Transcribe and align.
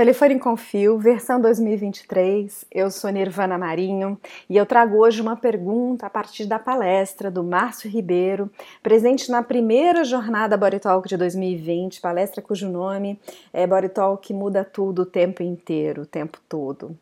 Telefone 0.00 0.38
com 0.38 0.56
Fio, 0.56 0.98
versão 0.98 1.38
2023. 1.38 2.64
Eu 2.72 2.90
sou 2.90 3.10
Nirvana 3.10 3.58
Marinho 3.58 4.18
e 4.48 4.56
eu 4.56 4.64
trago 4.64 4.96
hoje 4.96 5.20
uma 5.20 5.36
pergunta 5.36 6.06
a 6.06 6.08
partir 6.08 6.46
da 6.46 6.58
palestra 6.58 7.30
do 7.30 7.44
Márcio 7.44 7.90
Ribeiro, 7.90 8.50
presente 8.82 9.30
na 9.30 9.42
primeira 9.42 10.02
jornada 10.02 10.56
Body 10.56 10.80
Talk 10.80 11.06
de 11.06 11.18
2020, 11.18 12.00
palestra 12.00 12.40
cujo 12.40 12.66
nome 12.66 13.20
é 13.52 13.66
Body 13.66 13.90
Talk 13.90 14.32
Muda 14.32 14.64
Tudo 14.64 15.02
o 15.02 15.06
Tempo 15.06 15.42
Inteiro, 15.42 16.00
o 16.00 16.06
tempo 16.06 16.38
todo. 16.48 16.96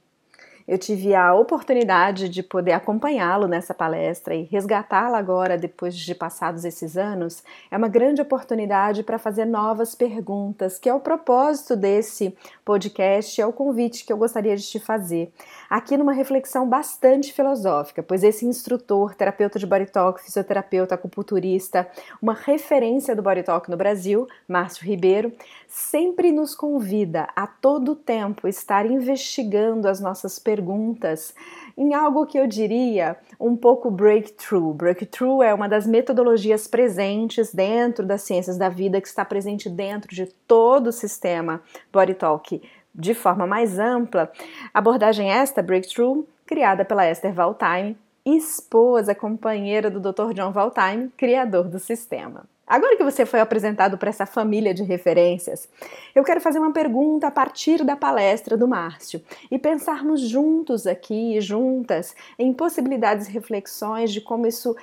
Eu 0.69 0.77
tive 0.77 1.15
a 1.15 1.35
oportunidade 1.35 2.29
de 2.29 2.43
poder 2.43 2.73
acompanhá-lo 2.73 3.49
nessa 3.49 3.73
palestra 3.73 4.35
e 4.35 4.43
resgatá-la 4.43 5.17
agora, 5.17 5.57
depois 5.57 5.97
de 5.97 6.15
passados 6.15 6.63
esses 6.63 6.95
anos, 6.95 7.43
é 7.71 7.77
uma 7.79 7.89
grande 7.89 8.21
oportunidade 8.21 9.03
para 9.03 9.19
fazer 9.19 9.47
novas 9.47 9.95
perguntas, 9.95 10.79
que 10.79 10.87
é 10.87 10.93
o 10.93 11.01
propósito 11.01 11.75
desse 11.75 12.37
podcast, 12.67 13.41
é 13.41 13.47
o 13.47 13.53
convite 13.53 14.05
que 14.05 14.13
eu 14.13 14.19
gostaria 14.19 14.55
de 14.55 14.63
te 14.63 14.79
fazer. 14.79 15.33
Aqui 15.71 15.97
numa 15.97 16.13
reflexão 16.13 16.69
bastante 16.69 17.33
filosófica, 17.33 18.03
pois 18.03 18.23
esse 18.23 18.45
instrutor, 18.45 19.15
terapeuta 19.15 19.59
de 19.59 19.67
body 19.67 19.87
talk, 19.87 20.23
fisioterapeuta, 20.23 20.95
acupunturista, 20.95 21.89
uma 22.21 22.35
referência 22.35 23.17
do 23.17 23.23
body 23.23 23.43
talk 23.43 23.71
no 23.71 23.77
Brasil, 23.79 24.29
Márcio 24.47 24.85
Ribeiro, 24.85 25.33
sempre 25.67 26.31
nos 26.31 26.55
convida 26.55 27.27
a 27.35 27.47
todo 27.47 27.95
tempo 27.95 28.47
estar 28.47 28.85
investigando 28.85 29.89
as 29.89 29.99
nossas 29.99 30.39
perguntas 30.39 30.58
perguntas 30.59 31.33
em 31.77 31.95
algo 31.95 32.27
que 32.27 32.37
eu 32.37 32.47
diria 32.47 33.17
um 33.39 33.57
pouco 33.57 33.91
breakthrough. 33.91 34.75
Breakthrough 34.75 35.43
é 35.43 35.55
uma 35.55 35.69
das 35.69 35.87
metodologias 35.87 36.67
presentes 36.67 37.55
dentro 37.55 38.05
das 38.05 38.23
ciências 38.23 38.59
da 38.59 38.69
vida, 38.69 39.01
que 39.01 39.07
está 39.07 39.25
presente 39.25 39.71
dentro 39.71 40.13
de 40.13 40.27
todo 40.47 40.89
o 40.89 40.93
sistema 40.93 41.63
Body 41.93 42.15
Talk 42.15 42.61
de 42.93 43.15
forma 43.15 43.47
mais 43.47 43.79
ampla. 43.79 44.33
Abordagem 44.75 45.31
esta, 45.31 45.63
breakthrough, 45.63 46.27
criada 46.45 46.85
pela 46.85 47.09
Esther 47.09 47.33
Valtime, 47.33 47.97
esposa, 48.27 49.15
companheira 49.15 49.89
do 49.89 50.01
Dr. 50.01 50.33
John 50.35 50.51
Valtime, 50.51 51.11
criador 51.17 51.69
do 51.69 51.79
sistema. 51.79 52.45
Agora 52.69 52.97
que 52.97 53.03
você 53.03 53.25
foi 53.25 53.41
apresentado 53.41 53.97
para 53.97 54.11
essa 54.11 54.27
família 54.27 54.75
de 54.75 54.83
referências, 54.83 55.67
eu 56.15 56.23
quero 56.23 56.41
fazer 56.41 56.59
uma 56.59 56.73
pergunta 56.73 57.27
a 57.27 57.31
partir 57.31 57.83
da 57.83 57.97
palestra 57.97 58.59
do 58.59 58.69
Márcio 58.69 59.23
e 59.51 59.59
pensarmos 59.59 60.21
juntos 60.21 60.87
aqui, 60.87 61.41
juntas, 61.41 62.15
em 62.39 62.53
possibilidades 62.53 63.27
e 63.27 63.33
reflexões 63.33 64.13
de 64.13 64.21
como 64.21 64.47
isso 64.47 64.77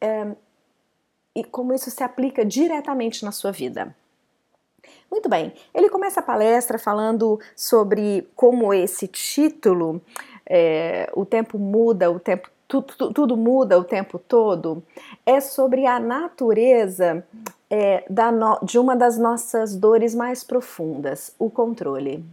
é, 0.00 0.28
e 1.34 1.42
como 1.42 1.72
isso 1.74 1.90
se 1.90 2.04
aplica 2.04 2.44
diretamente 2.44 3.24
na 3.24 3.32
sua 3.32 3.50
vida. 3.50 3.94
Muito 5.10 5.28
bem, 5.28 5.52
ele 5.74 5.88
começa 5.88 6.20
a 6.20 6.22
palestra 6.22 6.78
falando 6.78 7.40
sobre 7.56 8.28
como 8.36 8.72
esse 8.72 9.08
título, 9.08 10.00
é, 10.48 11.10
o 11.12 11.24
tempo 11.24 11.58
muda, 11.58 12.08
o 12.08 12.20
tempo 12.20 12.48
tudo, 12.66 13.12
tudo, 13.12 13.36
muda 13.36 13.78
o 13.78 13.84
tempo 13.84 14.18
todo, 14.18 14.82
é 15.24 15.40
sobre 15.40 15.86
a 15.86 16.00
natureza 16.00 17.24
é, 17.70 18.04
da 18.08 18.30
no, 18.30 18.58
de 18.62 18.78
uma 18.78 18.96
das 18.96 19.18
nossas 19.18 19.76
dores 19.76 20.14
mais 20.14 20.42
profundas, 20.42 21.34
o 21.38 21.50
controle. 21.50 22.24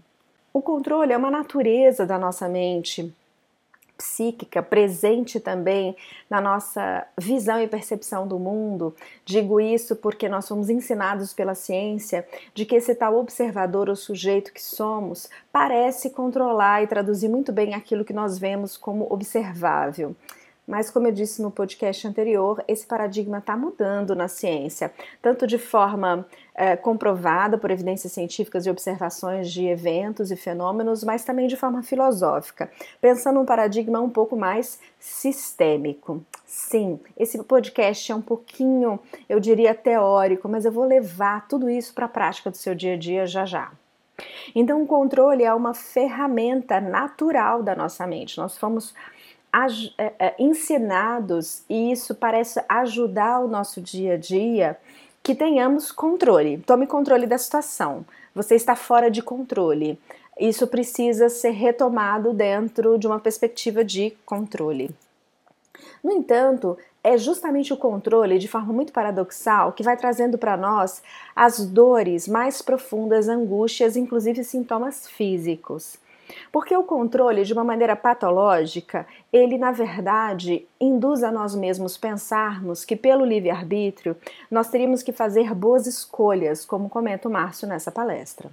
O 0.53 0.61
controle 0.61 1.13
é 1.13 1.17
uma 1.17 1.31
natureza 1.31 2.05
da 2.05 2.17
nossa 2.17 2.47
mente 2.47 3.13
psíquica 3.97 4.61
presente 4.61 5.39
também 5.39 5.95
na 6.30 6.41
nossa 6.41 7.05
visão 7.17 7.61
e 7.61 7.67
percepção 7.67 8.27
do 8.27 8.39
mundo. 8.39 8.95
Digo 9.25 9.59
isso 9.59 9.95
porque 9.95 10.27
nós 10.27 10.45
somos 10.45 10.69
ensinados 10.69 11.33
pela 11.33 11.55
ciência 11.55 12.27
de 12.53 12.66
que 12.66 12.75
esse 12.75 12.95
tal 12.95 13.16
observador 13.16 13.89
ou 13.89 13.95
sujeito 13.95 14.52
que 14.52 14.61
somos 14.61 15.30
parece 15.52 16.09
controlar 16.09 16.83
e 16.83 16.88
traduzir 16.88 17.30
muito 17.30 17.52
bem 17.52 17.73
aquilo 17.73 18.05
que 18.05 18.13
nós 18.13 18.38
vemos 18.38 18.77
como 18.77 19.08
observável. 19.09 20.16
Mas, 20.66 20.89
como 20.89 21.08
eu 21.08 21.11
disse 21.11 21.42
no 21.42 21.52
podcast 21.52 22.08
anterior, 22.08 22.64
esse 22.67 22.85
paradigma 22.85 23.40
está 23.40 23.57
mudando 23.57 24.16
na 24.16 24.29
ciência, 24.29 24.94
tanto 25.22 25.46
de 25.46 25.57
forma 25.57 26.25
é, 26.56 26.78
comprovada 26.78 27.57
por 27.57 27.69
evidências 27.69 28.13
científicas 28.13 28.66
e 28.66 28.69
observações 28.69 29.52
de 29.52 29.66
eventos 29.66 30.31
e 30.31 30.38
fenômenos, 30.38 31.03
mas 31.03 31.25
também 31.25 31.47
de 31.47 31.57
forma 31.57 31.84
filosófica, 31.84 32.72
pensando 33.02 33.41
um 33.41 33.46
paradigma 33.46 34.00
um 34.00 34.09
pouco 34.09 34.38
mais 34.38 34.79
sistêmico. 34.97 36.23
Sim, 36.46 37.00
esse 37.18 37.44
podcast 37.44 38.09
é 38.12 38.16
um 38.16 38.22
pouquinho, 38.22 39.00
eu 39.28 39.40
diria, 39.40 39.75
teórico, 39.75 40.47
mas 40.47 40.63
eu 40.63 40.72
vou 40.72 40.85
levar 40.85 41.47
tudo 41.47 41.69
isso 41.69 41.94
para 41.94 42.06
a 42.06 42.09
prática 42.09 42.50
do 42.50 42.57
seu 42.57 42.73
dia 42.73 42.94
a 42.94 42.97
dia 42.97 43.25
já 43.25 43.46
já. 43.46 43.72
Então, 44.56 44.81
o 44.81 44.88
controle 44.88 45.44
é 45.44 45.53
uma 45.53 45.73
ferramenta 45.73 46.79
natural 46.79 47.63
da 47.63 47.75
nossa 47.75 48.06
mente. 48.06 48.38
Nós 48.38 48.57
fomos 48.57 48.94
ensinados 50.40 51.64
e 51.69 51.91
isso 51.91 52.16
parece 52.16 52.64
ajudar 52.68 53.40
o 53.40 53.47
nosso 53.47 53.81
dia 53.81 54.14
a 54.14 54.18
dia 54.18 54.78
que 55.22 55.36
tenhamos 55.36 55.91
controle. 55.91 56.58
Tome 56.59 56.88
controle 56.88 57.25
da 57.25 57.38
situação. 57.38 58.06
Você 58.36 58.56
está 58.56 58.75
fora 58.75 59.09
de 59.09 59.22
controle. 59.22 59.97
Isso 60.40 60.68
precisa 60.68 61.30
ser 61.30 61.52
retomado 61.52 62.34
dentro 62.34 62.97
de 62.97 63.06
uma 63.06 63.19
perspectiva 63.19 63.84
de 63.84 64.12
controle. 64.25 64.90
No 66.03 66.12
entanto, 66.12 66.78
é 67.03 67.18
justamente 67.18 67.72
o 67.74 67.78
controle, 67.78 68.40
de 68.40 68.47
forma 68.47 68.74
muito 68.74 68.91
paradoxal, 68.91 69.74
que 69.74 69.84
vai 69.84 69.96
trazendo 69.96 70.38
para 70.38 70.58
nós 70.58 71.02
as 71.35 71.66
dores 71.66 72.28
mais 72.28 72.62
profundas, 72.62 73.30
angústias, 73.30 73.96
inclusive 73.96 74.44
sintomas 74.44 75.08
físicos. 75.08 75.97
Porque 76.51 76.75
o 76.75 76.83
controle, 76.83 77.44
de 77.44 77.53
uma 77.53 77.63
maneira 77.63 77.95
patológica, 77.95 79.07
ele 79.31 79.57
na 79.57 79.71
verdade 79.71 80.66
induz 80.79 81.23
a 81.23 81.31
nós 81.31 81.55
mesmos 81.55 81.97
pensarmos 81.97 82.85
que 82.85 82.95
pelo 82.95 83.25
livre-arbítrio 83.25 84.16
nós 84.49 84.69
teríamos 84.69 85.01
que 85.01 85.11
fazer 85.11 85.53
boas 85.53 85.88
escolhas, 85.88 86.66
como 86.66 86.89
comenta 86.89 87.27
o 87.27 87.31
Márcio 87.31 87.67
nessa 87.67 87.91
palestra. 87.91 88.49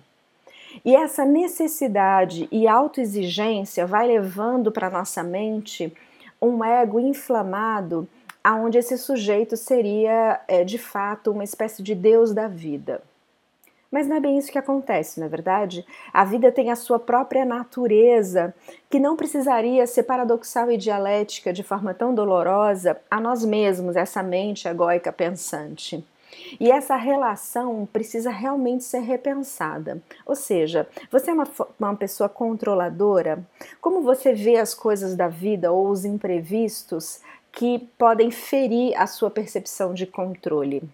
E 0.85 0.95
essa 0.95 1.25
necessidade 1.25 2.49
e 2.51 2.69
autoexigência 2.69 3.87
vai 3.87 4.07
levando 4.07 4.71
para 4.71 4.89
nossa 4.89 5.23
mente 5.23 5.93
um 6.41 6.65
ego 6.65 6.99
inflamado, 6.99 8.09
aonde 8.43 8.79
esse 8.79 8.97
sujeito 8.97 9.57
seria 9.57 10.41
é, 10.49 10.65
de 10.65 10.79
fato 10.79 11.31
uma 11.31 11.45
espécie 11.45 11.83
de 11.83 11.95
deus 11.95 12.33
da 12.33 12.49
vida. 12.49 13.03
Mas 13.91 14.07
não 14.07 14.17
é 14.17 14.21
bem 14.21 14.39
isso 14.39 14.53
que 14.53 14.59
acontece, 14.59 15.19
na 15.19 15.27
é 15.27 15.29
verdade? 15.29 15.85
A 16.13 16.25
vida 16.25 16.53
tem 16.53 16.71
a 16.71 16.77
sua 16.77 16.99
própria 16.99 17.45
natureza, 17.45 18.55
que 18.89 19.01
não 19.01 19.17
precisaria 19.17 19.85
ser 19.87 20.05
paradoxal 20.05 20.71
e 20.71 20.77
dialética 20.77 21.53
de 21.53 21.65
forma 21.65 21.93
tão 21.93 22.15
dolorosa 22.15 22.97
a 23.11 23.21
nós 23.21 23.45
mesmos, 23.45 23.97
essa 23.97 24.23
mente 24.23 24.69
egóica 24.69 25.13
pensante. 25.13 26.05
E 26.61 26.71
essa 26.71 26.95
relação 26.95 27.89
precisa 27.93 28.31
realmente 28.31 28.85
ser 28.85 29.01
repensada. 29.01 30.01
Ou 30.25 30.37
seja, 30.37 30.89
você 31.11 31.31
é 31.31 31.35
uma, 31.35 31.49
uma 31.79 31.97
pessoa 31.97 32.29
controladora? 32.29 33.45
Como 33.81 34.03
você 34.03 34.33
vê 34.33 34.57
as 34.57 34.73
coisas 34.73 35.17
da 35.17 35.27
vida 35.27 35.73
ou 35.73 35.89
os 35.89 36.05
imprevistos 36.05 37.21
que 37.51 37.81
podem 37.99 38.31
ferir 38.31 38.97
a 38.97 39.09
sua 39.09 39.31
percepção 39.31 39.93
de 39.93 40.07
controle? 40.07 40.89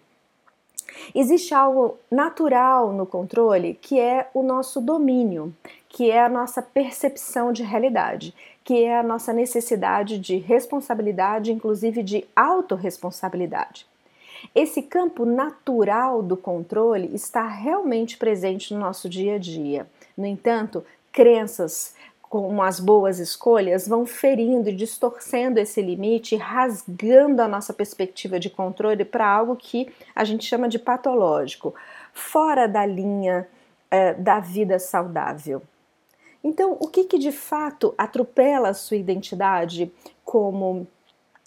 Existe 1.13 1.53
algo 1.53 1.97
natural 2.09 2.91
no 2.91 3.05
controle 3.05 3.77
que 3.81 3.99
é 3.99 4.29
o 4.33 4.43
nosso 4.43 4.81
domínio, 4.81 5.53
que 5.89 6.11
é 6.11 6.23
a 6.23 6.29
nossa 6.29 6.61
percepção 6.61 7.51
de 7.51 7.63
realidade, 7.63 8.33
que 8.63 8.83
é 8.83 8.99
a 8.99 9.03
nossa 9.03 9.31
necessidade 9.31 10.19
de 10.19 10.37
responsabilidade, 10.37 11.51
inclusive 11.51 12.03
de 12.03 12.25
autorresponsabilidade. 12.35 13.85
Esse 14.53 14.81
campo 14.81 15.25
natural 15.25 16.21
do 16.21 16.37
controle 16.37 17.09
está 17.13 17.47
realmente 17.47 18.17
presente 18.17 18.73
no 18.73 18.79
nosso 18.79 19.09
dia 19.09 19.35
a 19.35 19.39
dia. 19.39 19.87
No 20.15 20.25
entanto, 20.25 20.85
crenças 21.11 21.95
como 22.29 22.61
as 22.61 22.79
boas 22.79 23.19
escolhas 23.19 23.87
vão 23.87 24.05
ferindo 24.05 24.69
e 24.69 24.75
distorcendo 24.75 25.59
esse 25.59 25.81
limite, 25.81 26.35
rasgando 26.35 27.41
a 27.41 27.47
nossa 27.47 27.73
perspectiva 27.73 28.39
de 28.39 28.49
controle 28.49 29.05
para 29.05 29.27
algo 29.27 29.55
que 29.55 29.91
a 30.13 30.23
gente 30.23 30.45
chama 30.45 30.67
de 30.67 30.77
patológico, 30.77 31.73
fora 32.13 32.67
da 32.67 32.85
linha 32.85 33.47
é, 33.89 34.13
da 34.13 34.39
vida 34.39 34.77
saudável. 34.77 35.61
Então, 36.43 36.77
o 36.79 36.87
que, 36.87 37.05
que 37.05 37.17
de 37.17 37.31
fato 37.31 37.93
atropela 37.97 38.69
a 38.69 38.73
sua 38.73 38.97
identidade, 38.97 39.91
como 40.23 40.87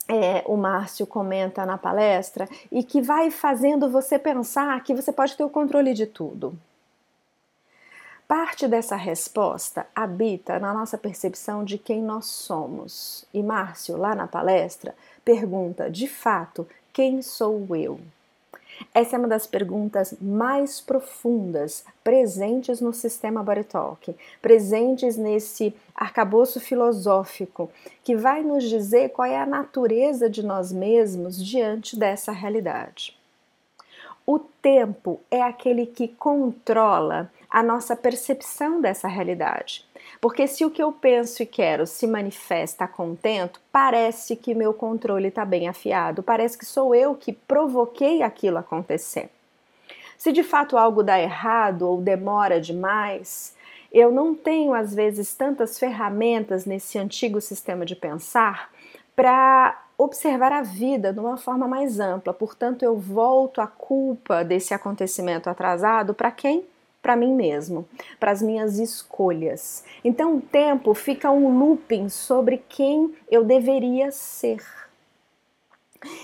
é, 0.09 0.43
o 0.47 0.57
Márcio 0.57 1.07
comenta 1.07 1.65
na 1.65 1.79
palestra, 1.79 2.49
e 2.73 2.83
que 2.83 3.01
vai 3.01 3.31
fazendo 3.31 3.89
você 3.89 4.19
pensar 4.19 4.83
que 4.83 4.95
você 4.95 5.13
pode 5.13 5.37
ter 5.37 5.45
o 5.45 5.51
controle 5.51 5.95
de 5.95 6.07
tudo? 6.07 6.59
Parte 8.31 8.69
dessa 8.69 8.95
resposta 8.95 9.89
habita 9.93 10.57
na 10.61 10.73
nossa 10.73 10.97
percepção 10.97 11.65
de 11.65 11.77
quem 11.77 12.01
nós 12.01 12.27
somos. 12.27 13.25
E 13.35 13.43
Márcio, 13.43 13.97
lá 13.97 14.15
na 14.15 14.29
palestra, 14.29 14.95
pergunta: 15.25 15.91
de 15.91 16.07
fato, 16.07 16.65
quem 16.93 17.23
sou 17.23 17.67
eu? 17.75 17.99
Essa 18.95 19.17
é 19.17 19.19
uma 19.19 19.27
das 19.27 19.49
perguntas 19.49 20.15
mais 20.21 20.81
profundas 20.81 21.85
presentes 22.05 22.81
no 22.81 22.93
sistema 22.93 23.43
Body 23.43 23.65
Talk, 23.65 24.15
presentes 24.41 25.17
nesse 25.17 25.75
arcabouço 25.93 26.61
filosófico 26.61 27.69
que 28.05 28.15
vai 28.15 28.45
nos 28.45 28.63
dizer 28.63 29.09
qual 29.09 29.27
é 29.27 29.41
a 29.41 29.45
natureza 29.45 30.31
de 30.31 30.45
nós 30.45 30.71
mesmos 30.71 31.45
diante 31.45 31.99
dessa 31.99 32.31
realidade. 32.31 33.19
O 34.25 34.39
tempo 34.39 35.19
é 35.29 35.43
aquele 35.43 35.85
que 35.85 36.07
controla 36.07 37.29
a 37.51 37.63
nossa 37.63 37.97
percepção 37.97 38.81
dessa 38.81 39.09
realidade. 39.09 39.85
Porque 40.21 40.47
se 40.47 40.65
o 40.65 40.71
que 40.71 40.83
eu 40.83 40.93
penso 40.93 41.43
e 41.43 41.47
quero 41.47 41.87
se 41.87 42.07
manifesta 42.07 42.87
contento, 42.87 43.61
parece 43.73 44.37
que 44.37 44.55
meu 44.55 44.73
controle 44.73 45.29
está 45.29 45.45
bem 45.45 45.67
afiado, 45.67 46.23
parece 46.23 46.57
que 46.57 46.65
sou 46.65 46.95
eu 46.95 47.15
que 47.15 47.33
provoquei 47.33 48.23
aquilo 48.23 48.59
acontecer. 48.59 49.31
Se 50.17 50.31
de 50.33 50.43
fato 50.43 50.77
algo 50.77 51.03
dá 51.03 51.19
errado 51.19 51.89
ou 51.89 52.01
demora 52.01 52.61
demais, 52.61 53.57
eu 53.91 54.13
não 54.13 54.35
tenho 54.35 54.75
às 54.75 54.95
vezes 54.95 55.35
tantas 55.35 55.79
ferramentas 55.79 56.65
nesse 56.65 56.99
antigo 56.99 57.41
sistema 57.41 57.85
de 57.85 57.97
pensar 57.97 58.71
para 59.17 59.83
observar 59.99 60.53
a 60.53 60.63
vida 60.63 61.13
de 61.13 61.19
uma 61.19 61.37
forma 61.37 61.67
mais 61.67 61.99
ampla. 61.99 62.33
Portanto, 62.33 62.83
eu 62.83 62.97
volto 62.97 63.61
a 63.61 63.67
culpa 63.67 64.45
desse 64.45 64.73
acontecimento 64.73 65.51
atrasado 65.51 66.15
para 66.15 66.31
quem? 66.31 66.65
Para 67.03 67.17
mim 67.17 67.35
mesmo, 67.35 67.87
para 68.19 68.31
as 68.31 68.43
minhas 68.43 68.79
escolhas. 68.79 69.85
Então 70.05 70.37
o 70.37 70.41
tempo 70.41 70.95
fica 70.95 71.31
um 71.31 71.59
looping 71.59 72.09
sobre 72.09 72.63
quem 72.69 73.15
eu 73.31 73.45
deveria 73.45 74.11
ser. 74.11 74.63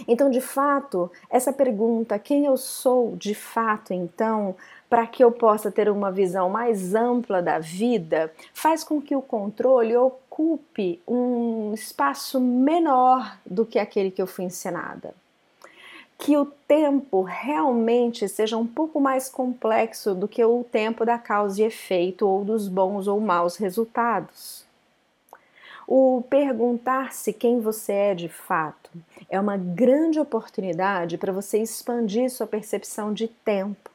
Então, 0.08 0.30
de 0.30 0.40
fato, 0.40 1.10
essa 1.28 1.52
pergunta, 1.52 2.18
quem 2.18 2.46
eu 2.46 2.56
sou 2.56 3.14
de 3.14 3.34
fato, 3.34 3.92
então, 3.92 4.56
para 4.88 5.06
que 5.06 5.22
eu 5.22 5.30
possa 5.30 5.70
ter 5.70 5.90
uma 5.90 6.10
visão 6.10 6.48
mais 6.48 6.94
ampla 6.94 7.42
da 7.42 7.58
vida, 7.58 8.32
faz 8.54 8.82
com 8.82 9.02
que 9.02 9.14
o 9.14 9.20
controle 9.20 9.94
ocupe 9.94 11.02
um 11.06 11.74
espaço 11.74 12.40
menor 12.40 13.38
do 13.44 13.66
que 13.66 13.78
aquele 13.78 14.10
que 14.10 14.22
eu 14.22 14.26
fui 14.26 14.46
ensinada 14.46 15.14
que 16.26 16.36
o 16.36 16.44
tempo 16.44 17.22
realmente 17.22 18.28
seja 18.28 18.56
um 18.56 18.66
pouco 18.66 19.00
mais 19.00 19.28
complexo 19.28 20.12
do 20.12 20.26
que 20.26 20.44
o 20.44 20.64
tempo 20.64 21.04
da 21.06 21.16
causa 21.16 21.62
e 21.62 21.64
efeito 21.64 22.26
ou 22.26 22.44
dos 22.44 22.66
bons 22.66 23.06
ou 23.06 23.20
maus 23.20 23.54
resultados. 23.54 24.64
O 25.86 26.24
perguntar-se 26.28 27.32
quem 27.32 27.60
você 27.60 27.92
é 27.92 28.14
de 28.16 28.28
fato 28.28 28.90
é 29.30 29.38
uma 29.38 29.56
grande 29.56 30.18
oportunidade 30.18 31.16
para 31.16 31.32
você 31.32 31.58
expandir 31.58 32.28
sua 32.28 32.44
percepção 32.48 33.14
de 33.14 33.28
tempo, 33.28 33.88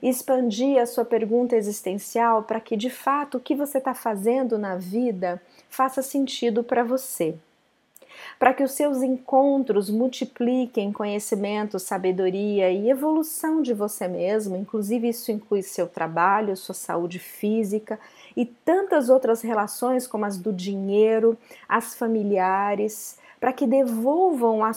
expandir 0.00 0.80
a 0.80 0.86
sua 0.86 1.04
pergunta 1.04 1.56
existencial 1.56 2.44
para 2.44 2.60
que 2.60 2.76
de 2.76 2.90
fato 2.90 3.38
o 3.38 3.40
que 3.40 3.56
você 3.56 3.78
está 3.78 3.92
fazendo 3.92 4.56
na 4.56 4.76
vida 4.76 5.42
faça 5.68 6.00
sentido 6.00 6.62
para 6.62 6.84
você 6.84 7.34
para 8.38 8.52
que 8.52 8.62
os 8.62 8.72
seus 8.72 9.02
encontros 9.02 9.88
multipliquem 9.90 10.92
conhecimento, 10.92 11.78
sabedoria 11.78 12.70
e 12.70 12.90
evolução 12.90 13.62
de 13.62 13.72
você 13.72 14.08
mesmo, 14.08 14.56
inclusive 14.56 15.08
isso 15.08 15.32
inclui 15.32 15.62
seu 15.62 15.86
trabalho, 15.86 16.56
sua 16.56 16.74
saúde 16.74 17.18
física 17.18 17.98
e 18.36 18.44
tantas 18.44 19.08
outras 19.08 19.40
relações 19.42 20.06
como 20.06 20.24
as 20.24 20.36
do 20.36 20.52
dinheiro, 20.52 21.36
as 21.68 21.94
familiares, 21.94 23.18
para 23.40 23.52
que 23.52 23.66
devolvam 23.66 24.64
a, 24.64 24.72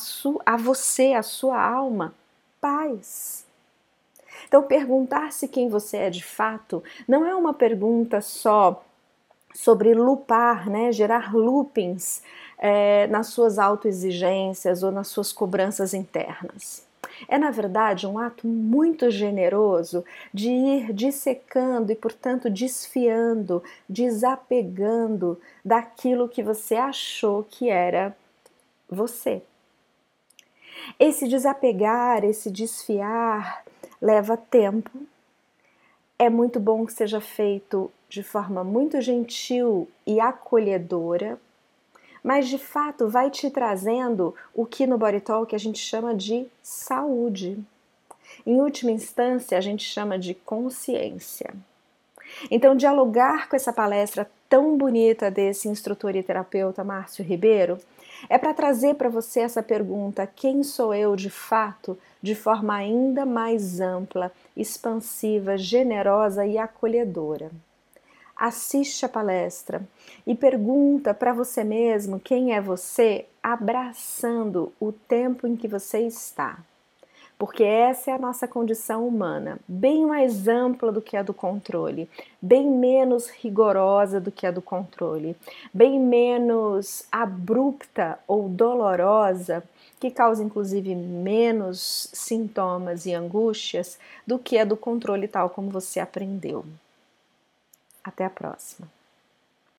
a 0.45 0.57
você, 0.57 1.13
a 1.13 1.23
sua 1.23 1.61
alma, 1.61 2.13
paz. 2.61 3.45
Então, 4.47 4.63
perguntar-se 4.63 5.47
quem 5.47 5.69
você 5.69 5.97
é 5.97 6.09
de 6.09 6.23
fato 6.23 6.83
não 7.07 7.25
é 7.25 7.35
uma 7.35 7.53
pergunta 7.53 8.21
só 8.21 8.83
sobre 9.53 9.93
lupar, 9.93 10.69
né, 10.69 10.91
gerar 10.91 11.33
loopings 11.33 12.21
é, 12.59 13.07
nas 13.07 13.27
suas 13.27 13.57
autoexigências 13.57 14.83
ou 14.83 14.91
nas 14.91 15.07
suas 15.07 15.31
cobranças 15.31 15.93
internas. 15.93 16.87
É, 17.27 17.37
na 17.37 17.51
verdade, 17.51 18.05
um 18.05 18.17
ato 18.17 18.47
muito 18.47 19.09
generoso 19.09 20.03
de 20.33 20.49
ir 20.49 20.93
dissecando 20.93 21.91
e, 21.91 21.95
portanto, 21.95 22.49
desfiando, 22.49 23.63
desapegando 23.87 25.39
daquilo 25.63 26.29
que 26.29 26.43
você 26.43 26.75
achou 26.75 27.43
que 27.43 27.69
era 27.69 28.15
você. 28.89 29.41
Esse 30.99 31.27
desapegar, 31.27 32.23
esse 32.23 32.49
desfiar, 32.49 33.63
leva 34.01 34.37
tempo. 34.37 34.91
É 36.17 36.29
muito 36.29 36.59
bom 36.59 36.85
que 36.85 36.93
seja 36.93 37.19
feito 37.19 37.91
de 38.07 38.23
forma 38.23 38.63
muito 38.63 38.99
gentil 39.01 39.87
e 40.05 40.19
acolhedora, 40.19 41.39
mas 42.29 42.47
de 42.47 42.59
fato 42.59 43.07
vai 43.07 43.31
te 43.31 43.49
trazendo 43.49 44.35
o 44.53 44.63
que 44.63 44.85
no 44.85 44.99
Body 44.99 45.19
Talk 45.19 45.55
a 45.55 45.57
gente 45.57 45.79
chama 45.79 46.13
de 46.13 46.45
saúde. 46.61 47.57
Em 48.45 48.61
última 48.61 48.91
instância, 48.91 49.57
a 49.57 49.61
gente 49.61 49.83
chama 49.83 50.19
de 50.19 50.35
consciência. 50.35 51.51
Então, 52.51 52.75
dialogar 52.75 53.49
com 53.49 53.55
essa 53.55 53.73
palestra 53.73 54.29
tão 54.47 54.77
bonita 54.77 55.31
desse 55.31 55.67
instrutor 55.67 56.15
e 56.15 56.21
terapeuta 56.21 56.83
Márcio 56.83 57.25
Ribeiro 57.25 57.79
é 58.29 58.37
para 58.37 58.53
trazer 58.53 58.93
para 58.93 59.09
você 59.09 59.39
essa 59.39 59.63
pergunta: 59.63 60.27
quem 60.27 60.61
sou 60.61 60.93
eu 60.93 61.15
de 61.15 61.31
fato, 61.31 61.97
de 62.21 62.35
forma 62.35 62.75
ainda 62.75 63.25
mais 63.25 63.79
ampla, 63.79 64.31
expansiva, 64.55 65.57
generosa 65.57 66.45
e 66.45 66.59
acolhedora 66.59 67.49
assiste 68.39 69.05
a 69.05 69.09
palestra 69.09 69.81
e 70.25 70.33
pergunta 70.33 71.13
para 71.13 71.33
você 71.33 71.63
mesmo 71.63 72.19
quem 72.19 72.55
é 72.55 72.61
você, 72.61 73.25
abraçando 73.43 74.71
o 74.79 74.91
tempo 74.93 75.45
em 75.45 75.57
que 75.57 75.67
você 75.67 75.99
está. 75.99 76.59
Porque 77.37 77.63
essa 77.63 78.11
é 78.11 78.13
a 78.13 78.19
nossa 78.19 78.47
condição 78.47 79.07
humana, 79.07 79.59
bem 79.65 80.05
mais 80.05 80.47
ampla 80.47 80.91
do 80.91 81.01
que 81.01 81.15
a 81.15 81.23
do 81.23 81.33
controle, 81.33 82.09
bem 82.41 82.69
menos 82.69 83.29
rigorosa 83.29 84.19
do 84.19 84.29
que 84.29 84.45
a 84.45 84.51
do 84.51 84.61
controle, 84.61 85.37
bem 85.73 85.99
menos 85.99 87.05
abrupta 87.09 88.19
ou 88.27 88.49
dolorosa, 88.49 89.63
que 90.01 90.11
causa 90.11 90.43
inclusive 90.43 90.93
menos 90.93 92.09
sintomas 92.13 93.05
e 93.05 93.13
angústias 93.13 93.97
do 94.27 94.37
que 94.37 94.57
a 94.57 94.65
do 94.65 94.75
controle 94.75 95.27
tal 95.27 95.49
como 95.49 95.69
você 95.69 95.99
aprendeu. 95.99 96.65
Até 98.09 98.25
a 98.25 98.29
próxima! 98.31 98.98